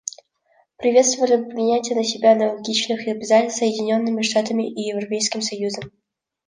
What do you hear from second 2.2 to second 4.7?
аналогичных обязательств Соединенными Штатами